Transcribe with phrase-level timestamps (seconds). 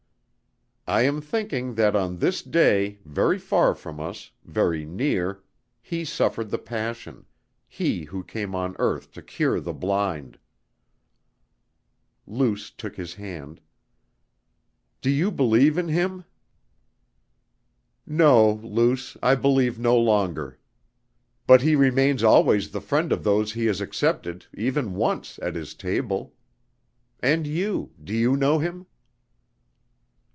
[0.87, 5.41] "I am thinking that on this day, very far from us, very near,
[5.81, 7.25] He suffered the Passion,
[7.69, 10.37] He who came on earth to cure the blind."
[12.27, 13.61] Luce took his hand:
[14.99, 16.25] "Do you believe in Him?"
[18.05, 20.59] "No, Luce, I believe no longer.
[21.47, 25.73] But he remains always the friend of those he has accepted, even once, at his
[25.73, 26.33] table.
[27.21, 28.87] And you, do you know him?"